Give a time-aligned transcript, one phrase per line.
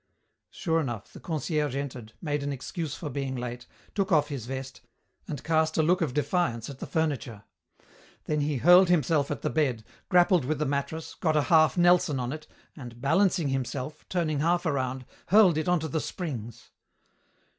[0.49, 4.81] Sure enough, the concierge entered, made an excuse for being late, took off his vest,
[5.27, 7.43] and cast a look of defiance at the furniture.
[8.23, 12.19] Then he hurled himself at the bed, grappled with the mattress, got a half Nelson
[12.19, 16.71] on it, and balancing himself, turning half around, hurled it onto the springs.